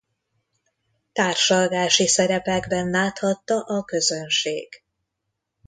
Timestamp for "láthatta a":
2.89-3.83